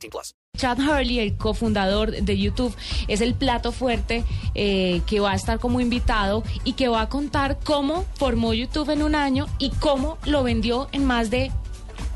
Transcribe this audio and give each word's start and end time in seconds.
18 0.00 0.10
plus. 0.10 0.34
Chad 0.56 0.78
Hurley, 0.78 1.20
el 1.20 1.36
cofundador 1.36 2.10
de 2.10 2.38
YouTube, 2.38 2.74
es 3.08 3.20
el 3.20 3.34
plato 3.34 3.72
fuerte 3.72 4.24
eh, 4.54 5.00
que 5.06 5.20
va 5.20 5.32
a 5.32 5.34
estar 5.34 5.58
como 5.58 5.80
invitado 5.80 6.42
y 6.64 6.72
que 6.72 6.88
va 6.88 7.02
a 7.02 7.08
contar 7.08 7.58
cómo 7.62 8.04
formó 8.14 8.52
YouTube 8.52 8.90
en 8.90 9.02
un 9.02 9.14
año 9.14 9.46
y 9.58 9.70
cómo 9.70 10.18
lo 10.26 10.42
vendió 10.42 10.88
en 10.92 11.04
más 11.04 11.30
de 11.30 11.50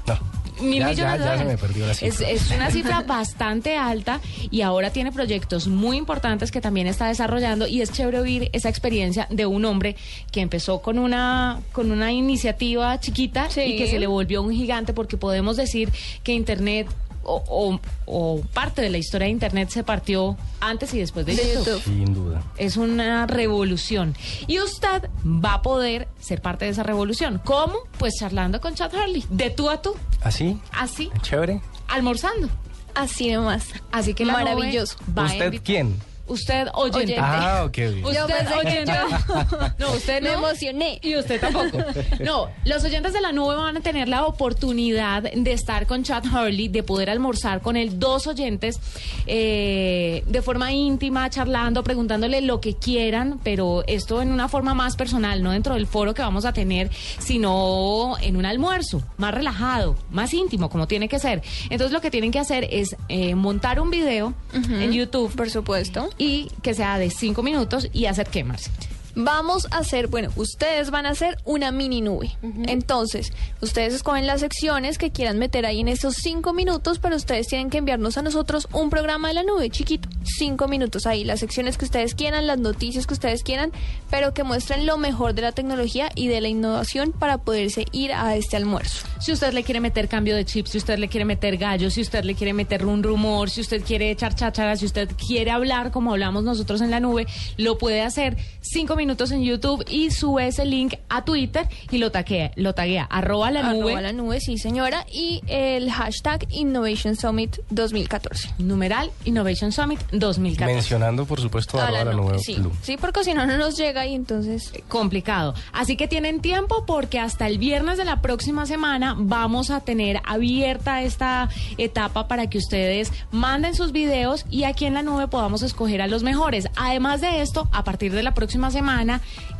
No. 0.07 0.19
mil 0.61 0.81
Ya, 0.81 0.89
millones 0.89 0.97
ya, 0.97 1.13
de 1.13 1.19
ya 1.19 1.25
se 1.25 1.29
dólares. 1.45 1.47
me 1.47 1.59
perdió 1.59 1.87
la 1.87 1.93
es, 1.93 1.99
cifra. 1.99 2.29
es 2.31 2.51
una 2.51 2.71
cifra 2.71 3.01
bastante 3.07 3.77
alta 3.77 4.21
y 4.51 4.61
ahora 4.63 4.91
tiene 4.91 5.11
proyectos 5.13 5.69
muy 5.69 5.97
importantes 5.97 6.51
que 6.51 6.61
también 6.61 6.87
está 6.87 7.07
desarrollando 7.07 7.67
y 7.67 7.81
es 7.83 7.93
chévere 7.93 8.19
oír 8.21 8.51
esa 8.53 8.69
experiencia 8.69 9.27
de 9.31 9.47
un 9.47 9.65
hombre 9.65 9.97
que 10.33 10.41
empezó 10.41 10.83
con 10.83 10.99
una 10.99 11.61
con 11.73 11.91
una 11.93 12.13
iniciativa 12.13 12.99
chiquita 13.01 13.49
y 13.65 13.77
que 13.79 13.87
se 13.89 13.99
le 13.99 14.07
volvió 14.07 14.43
un 14.43 14.53
gigante 14.53 14.93
porque 14.93 15.17
podemos 15.17 15.57
decir 15.57 15.91
que 16.23 16.33
Internet 16.33 16.89
o, 17.25 17.43
o- 17.49 17.81
o 18.07 18.41
parte 18.53 18.83
de 18.83 18.91
la 18.91 18.99
historia 18.99 19.27
de 19.27 19.33
Internet 19.33 19.71
se 19.71 19.83
partió 19.83 20.37
antes 20.61 20.93
y 20.95 20.99
después 20.99 21.27
de, 21.27 21.35
YouTube. 21.37 21.83
Sin 21.83 22.15
duda. 22.15 22.43
Es 22.57 22.77
una 22.77 23.27
revolución. 23.27 24.15
Y 24.47 24.61
usted 24.61 25.09
va 25.25 25.55
a 25.55 25.63
poder 25.63 26.09
ser 26.21 26.41
parte 26.43 26.65
de 26.67 26.71
esa 26.73 26.83
revolución. 26.83 27.41
¿Cómo? 27.45 27.75
Pues 27.99 28.15
charlando 28.19 28.61
con 28.61 28.75
Chad 28.75 28.93
Hurley, 28.95 29.25
de 29.31 29.51
tú 29.51 29.71
a 29.71 29.81
tú, 29.83 29.95
¿Así? 30.23 30.59
así, 30.73 31.11
Chévere. 31.23 31.61
almorzando. 31.89 32.49
Así 32.95 33.31
nomás. 33.33 33.67
Así 33.91 34.15
que 34.15 34.25
la 34.25 34.35
Maravilloso. 34.35 34.97
¿Usted 35.17 35.61
quién? 35.65 35.97
Usted 36.27 36.69
oyente. 36.73 37.17
Ah, 37.19 37.65
ok. 37.67 37.77
bien. 37.77 38.05
Usted 38.05 38.49
Yo 38.51 38.59
oyente. 38.59 38.93
No, 39.79 39.93
usted 39.93 40.23
Me 40.23 40.31
no. 40.31 40.39
emocioné. 40.39 40.99
Y 41.03 41.17
usted 41.17 41.41
tampoco. 41.41 41.79
No, 42.21 42.49
los 42.65 42.83
oyentes 42.85 43.13
de 43.13 43.21
la 43.21 43.33
nube 43.33 43.57
van 43.57 43.77
a 43.77 43.81
tener 43.81 44.09
la 44.09 44.25
oportunidad 44.25 45.23
de 45.23 45.53
estar 45.53 45.87
con 45.87 46.03
Chad 46.03 46.25
Hurley, 46.27 46.69
de 46.69 46.83
poder 46.83 47.11
almorzar 47.11 47.61
con 47.61 47.77
él, 47.77 47.99
dos 47.99 48.27
oyentes, 48.27 48.79
eh, 49.27 50.25
de 50.27 50.43
forma 50.43 50.73
íntima, 50.73 51.29
charlando, 51.31 51.83
preguntándole 51.85 52.41
lo 52.41 52.61
que 52.61 52.75
quieran, 52.75 53.41
pero 53.43 53.85
esto 53.87 54.23
en 54.23 54.33
una 54.33 54.49
forma 54.49 54.75
más 54.75 54.97
personal, 54.97 55.43
no 55.43 55.51
dentro 55.51 55.75
del 55.75 55.87
foro 55.87 56.15
que 56.15 56.23
vamos 56.23 56.45
a 56.45 56.53
tener, 56.53 56.91
sino 57.19 58.17
en 58.21 58.37
un 58.37 58.47
almuerzo, 58.47 59.03
más 59.17 59.35
relajado, 59.35 59.97
más 60.11 60.33
íntimo, 60.33 60.71
como 60.71 60.87
tiene 60.87 61.09
que 61.09 61.19
ser. 61.19 61.43
Entonces 61.71 61.93
lo 61.93 62.01
que 62.01 62.11
tienen 62.11 62.31
que 62.31 62.39
hacer 62.39 62.67
es 62.71 62.97
eh, 63.09 63.35
montar 63.35 63.81
un 63.81 63.91
video 63.91 64.35
en 64.53 64.93
YouTube 64.93 65.35
Por 65.35 65.51
supuesto. 65.51 66.09
Y 66.19 66.51
que 66.63 66.75
sea 66.75 66.99
de 66.99 67.11
cinco 67.11 67.43
minutos 67.43 67.89
y 67.93 68.07
hacer 68.07 68.29
qué, 68.29 68.45
Marcia. 68.45 68.73
Vamos 69.17 69.69
a 69.71 69.79
hacer, 69.79 70.09
bueno, 70.09 70.31
ustedes 70.35 70.91
van 70.91 71.07
a 71.07 71.11
hacer 71.11 71.39
una 71.45 71.71
mini 71.71 72.01
nube. 72.01 72.37
Entonces, 72.67 73.33
ustedes 73.61 73.95
escogen 73.95 74.27
las 74.27 74.41
secciones 74.41 74.99
que 74.99 75.13
quieran 75.13 75.39
meter 75.39 75.67
ahí 75.67 75.81
en 75.81 75.89
esos 75.89 76.17
cinco 76.17 76.53
minutos, 76.53 76.99
pero 76.99 77.15
ustedes 77.15 77.47
tienen 77.47 77.71
que 77.71 77.79
enviarnos 77.79 78.19
a 78.19 78.23
nosotros 78.23 78.67
un 78.73 78.91
programa 78.91 79.29
de 79.29 79.35
la 79.35 79.43
nube 79.45 79.71
chiquito. 79.71 80.09
Cinco 80.25 80.67
minutos 80.67 81.07
ahí, 81.07 81.23
las 81.23 81.41
secciones 81.41 81.79
que 81.79 81.85
ustedes 81.85 82.15
quieran, 82.17 82.49
las 82.49 82.59
noticias 82.59 83.07
que 83.07 83.15
ustedes 83.15 83.45
quieran, 83.45 83.71
pero 84.11 84.35
que 84.35 84.43
muestren 84.43 84.85
lo 84.85 84.99
mejor 84.99 85.35
de 85.35 85.43
la 85.43 85.53
tecnología 85.53 86.11
y 86.17 86.27
de 86.27 86.41
la 86.41 86.49
innovación 86.49 87.13
para 87.13 87.39
poderse 87.39 87.87
ir 87.93 88.13
a 88.13 88.35
este 88.35 88.57
almuerzo. 88.57 89.07
Si 89.21 89.33
usted 89.33 89.53
le 89.53 89.63
quiere 89.63 89.81
meter 89.81 90.09
cambio 90.09 90.35
de 90.35 90.45
chip, 90.45 90.67
si 90.67 90.79
usted 90.79 90.99
le 90.99 91.09
quiere 91.09 91.25
meter 91.25 91.57
gallo, 91.57 91.89
si 91.89 92.01
usted 92.01 92.25
le 92.25 92.35
quiere 92.35 92.53
meter 92.53 92.85
un 92.85 93.03
rumor, 93.03 93.49
si 93.49 93.61
usted 93.61 93.83
quiere 93.85 94.11
echar 94.11 94.35
cháchara, 94.35 94.77
si 94.77 94.87
usted 94.87 95.09
quiere 95.17 95.53
hablar 95.53 95.93
como 95.93 96.11
hablamos 96.11 96.43
nosotros 96.43 96.81
en 96.81 96.91
la 96.91 96.99
nube, 96.99 97.27
lo 97.57 97.79
puede 97.79 98.03
hacer 98.03 98.37
cinco 98.61 98.97
minutos 98.97 99.04
en 99.11 99.43
YouTube 99.43 99.85
y 99.89 100.11
sube 100.11 100.47
ese 100.47 100.65
link 100.65 100.95
a 101.11 101.25
Twitter 101.25 101.69
y 101.91 101.99
lo 101.99 102.11
taguea, 102.11 102.53
lo 102.57 102.75
taguea, 102.75 103.05
arroba 103.05 103.51
la 103.51 103.63
nube, 103.63 103.93
Arroba 103.93 104.01
la 104.01 104.13
nube, 104.13 104.41
sí 104.41 104.57
señora, 104.57 105.05
y 105.13 105.43
el 105.47 105.91
hashtag 105.91 106.47
Innovation 106.51 107.15
Summit 107.15 107.59
2014. 107.71 108.55
numeral 108.59 109.11
Innovation 109.25 109.73
Summit 109.73 110.01
2014. 110.13 110.75
Mencionando, 110.75 111.27
por 111.27 111.41
supuesto, 111.41 111.79
A 111.79 111.85
arroba 111.85 112.05
la 112.05 112.13
nube, 112.13 112.33
nube 112.33 112.39
sí, 112.39 112.55
blue. 112.55 112.73
sí, 112.83 112.97
porque 112.97 113.25
si 113.25 113.35
no, 113.35 113.47
no 113.47 113.59
nos 113.59 113.77
llega 113.77 114.07
y 114.07 114.15
entonces... 114.15 114.73
complicado. 114.89 115.55
Así 115.73 115.97
que 115.97 116.09
tienen 116.09 116.41
tiempo 116.41 116.85
porque 116.87 117.19
hasta 117.19 117.47
el 117.47 117.59
viernes 117.59 117.99
de 117.99 118.05
la 118.07 118.23
próxima 118.23 118.65
semana 118.67 119.15
vamos 119.19 119.71
a 119.71 119.81
tener 119.81 120.21
abierta 120.25 121.03
esta 121.03 121.51
etapa 121.77 122.27
para 122.27 122.49
que 122.49 122.59
ustedes 122.59 123.13
manden 123.31 123.75
sus 123.75 123.93
videos 123.93 124.47
y 124.51 124.65
aquí 124.65 124.87
en 124.87 124.95
la 124.95 125.03
nube 125.03 125.29
podamos 125.29 125.63
escoger 125.63 126.01
a 126.01 126.07
los 126.07 126.23
mejores. 126.23 126.69
Además 126.77 127.21
de 127.21 127.43
esto, 127.43 127.69
a 127.71 127.85
partir 127.85 128.13
de 128.13 128.23
la 128.23 128.33
próxima 128.35 128.71
semana, 128.71 128.94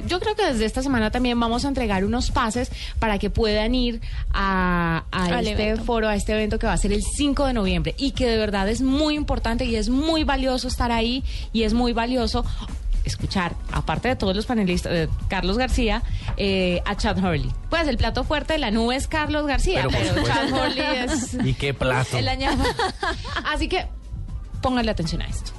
yo 0.07 0.21
creo 0.21 0.35
que 0.35 0.45
desde 0.45 0.65
esta 0.65 0.83
semana 0.83 1.11
también 1.11 1.39
vamos 1.39 1.65
a 1.65 1.69
entregar 1.69 2.05
unos 2.05 2.31
pases 2.31 2.71
para 2.99 3.19
que 3.19 3.31
puedan 3.31 3.75
ir 3.75 4.01
a, 4.33 5.05
este 5.41 5.69
evento. 5.69 5.85
foro, 5.85 6.09
a 6.09 6.17
este 6.17 6.33
evento 6.33 6.59
que 6.59 6.67
va 6.67 6.73
a 6.73 6.79
ser 6.79 6.93
el 6.93 7.03
5 7.03 7.47
de 7.47 7.53
noviembre 7.53 7.95
y 7.99 8.13
que 8.13 8.27
de 8.27 8.39
verdad 8.39 8.69
es 8.69 8.83
muy 8.83 9.15
importante 9.15 9.65
y 9.65 9.77
es 9.77 9.89
muy 9.89 10.25
valioso 10.25 10.69
estar 10.69 10.93
ahí 10.93 11.25
y 11.53 11.63
es 11.63 11.75
muy 11.75 11.93
valioso 11.93 12.45
escuchar, 13.05 13.55
aparte 13.71 14.09
de 14.09 14.17
todos 14.17 14.35
los 14.35 14.47
panelistas, 14.47 14.93
de 14.93 15.09
Carlos 15.29 15.59
García, 15.59 16.03
eh, 16.37 16.83
a 16.87 16.97
Chad 16.97 17.19
Hurley. 17.19 17.51
Pues 17.71 17.87
el 17.87 17.97
plato 17.97 18.25
fuerte 18.25 18.55
de 18.55 18.59
la 18.59 18.71
nube 18.71 18.97
es 18.97 19.09
Carlos 19.09 19.47
García, 19.47 19.87
Pero. 19.91 20.25
Chad 20.25 20.51
Hurley 20.51 21.05
es 21.05 21.37
¿Y 21.45 21.55
qué 21.55 21.75
plato? 21.75 22.17
el 22.17 22.29
añado. 22.29 22.65
Así 23.45 23.69
que 23.69 23.87
pónganle 24.63 24.91
atención 24.91 25.23
a 25.23 25.27
esto. 25.27 25.53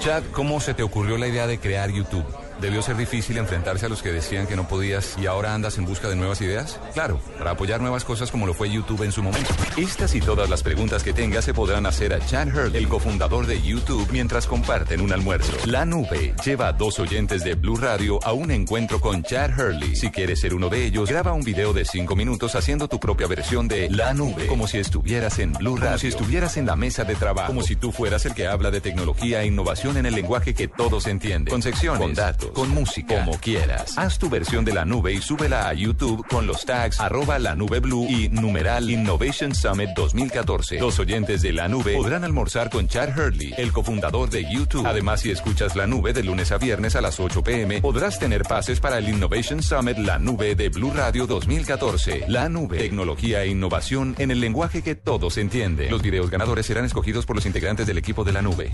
Chad, 0.00 0.22
¿cómo 0.32 0.60
se 0.60 0.74
te 0.74 0.82
ocurrió 0.82 1.16
la 1.16 1.26
idea 1.26 1.46
de 1.46 1.58
crear 1.58 1.90
YouTube? 1.90 2.24
¿Debió 2.60 2.82
ser 2.82 2.96
difícil 2.96 3.36
enfrentarse 3.38 3.86
a 3.86 3.88
los 3.88 4.02
que 4.02 4.12
decían 4.12 4.46
que 4.46 4.56
no 4.56 4.66
podías 4.68 5.16
y 5.18 5.26
ahora 5.26 5.54
andas 5.54 5.78
en 5.78 5.84
busca 5.84 6.08
de 6.08 6.16
nuevas 6.16 6.40
ideas? 6.40 6.80
Claro, 6.92 7.20
para 7.38 7.52
apoyar 7.52 7.80
nuevas 7.80 8.04
cosas 8.04 8.30
como 8.30 8.46
lo 8.46 8.54
fue 8.54 8.70
YouTube 8.70 9.02
en 9.02 9.12
su 9.12 9.22
momento. 9.22 9.50
Estas 9.76 10.14
y 10.14 10.20
todas 10.20 10.48
las 10.48 10.62
preguntas 10.62 11.02
que 11.02 11.12
tengas 11.12 11.44
se 11.44 11.54
podrán 11.54 11.86
hacer 11.86 12.14
a 12.14 12.24
Chad 12.24 12.48
Hurley, 12.48 12.82
el 12.82 12.88
cofundador 12.88 13.46
de 13.46 13.60
YouTube, 13.60 14.08
mientras 14.12 14.46
comparten 14.46 15.00
un 15.00 15.12
almuerzo. 15.12 15.52
La 15.66 15.84
nube 15.84 16.34
lleva 16.44 16.68
a 16.68 16.72
dos 16.72 16.98
oyentes 16.98 17.44
de 17.44 17.54
Blue 17.54 17.76
Radio 17.76 18.18
a 18.24 18.32
un 18.32 18.50
encuentro 18.50 19.00
con 19.00 19.22
Chad 19.22 19.58
Hurley. 19.58 19.96
Si 19.96 20.10
quieres 20.10 20.40
ser 20.40 20.54
uno 20.54 20.68
de 20.68 20.84
ellos, 20.84 21.10
graba 21.10 21.32
un 21.32 21.42
video 21.42 21.72
de 21.72 21.84
cinco 21.84 22.16
minutos 22.16 22.54
haciendo 22.54 22.88
tu 22.88 23.00
propia 23.00 23.26
versión 23.26 23.68
de 23.68 23.90
La 23.90 24.14
Nube, 24.14 24.46
como 24.46 24.66
si 24.66 24.78
estuvieras 24.78 25.38
en 25.38 25.52
Blue 25.52 25.76
Radio, 25.76 25.88
como 25.88 25.98
si 25.98 26.06
estuvieras 26.08 26.56
en 26.56 26.66
la 26.66 26.76
mesa 26.76 27.04
de 27.04 27.14
trabajo, 27.14 27.48
como 27.48 27.62
si 27.62 27.76
tú 27.76 27.92
fueras 27.92 28.24
el 28.26 28.34
que 28.34 28.46
habla 28.46 28.70
de 28.70 28.80
tecnología 28.80 29.42
e 29.42 29.46
innovación 29.46 29.96
en 29.96 30.06
el 30.06 30.14
lenguaje 30.14 30.54
que 30.54 30.68
todos 30.68 31.06
entienden, 31.06 31.50
con 31.50 31.62
secciones, 31.62 32.00
con 32.00 32.14
datos, 32.14 32.43
con 32.52 32.70
música, 32.70 33.24
como 33.24 33.38
quieras. 33.38 33.96
Haz 33.96 34.18
tu 34.18 34.28
versión 34.28 34.64
de 34.64 34.72
La 34.72 34.84
Nube 34.84 35.12
y 35.12 35.20
súbela 35.20 35.68
a 35.68 35.74
YouTube 35.74 36.26
con 36.28 36.46
los 36.46 36.64
tags 36.64 37.00
arroba 37.00 37.38
la 37.38 37.54
nube 37.54 37.80
y 38.08 38.28
numeral 38.28 38.90
Innovation 38.90 39.54
Summit 39.54 39.90
2014. 39.96 40.78
Los 40.78 40.98
oyentes 40.98 41.42
de 41.42 41.52
La 41.52 41.68
Nube 41.68 41.94
podrán 41.96 42.24
almorzar 42.24 42.70
con 42.70 42.86
Chad 42.88 43.18
Hurley, 43.18 43.52
el 43.56 43.72
cofundador 43.72 44.30
de 44.30 44.44
YouTube. 44.50 44.86
Además, 44.86 45.20
si 45.20 45.30
escuchas 45.30 45.76
La 45.76 45.86
Nube 45.86 46.12
de 46.12 46.22
lunes 46.22 46.52
a 46.52 46.58
viernes 46.58 46.96
a 46.96 47.00
las 47.00 47.18
8 47.20 47.42
pm, 47.42 47.80
podrás 47.80 48.18
tener 48.18 48.42
pases 48.42 48.80
para 48.80 48.98
el 48.98 49.08
Innovation 49.08 49.62
Summit 49.62 49.98
La 49.98 50.18
Nube 50.18 50.54
de 50.54 50.68
Blue 50.68 50.92
Radio 50.94 51.26
2014. 51.26 52.24
La 52.28 52.48
Nube, 52.48 52.78
tecnología 52.78 53.42
e 53.42 53.48
innovación 53.48 54.14
en 54.18 54.30
el 54.30 54.40
lenguaje 54.40 54.82
que 54.82 54.94
todos 54.94 55.36
entienden. 55.36 55.90
Los 55.90 56.02
videos 56.02 56.30
ganadores 56.30 56.66
serán 56.66 56.84
escogidos 56.84 57.26
por 57.26 57.36
los 57.36 57.46
integrantes 57.46 57.86
del 57.86 57.98
equipo 57.98 58.24
de 58.24 58.32
La 58.32 58.42
Nube. 58.42 58.70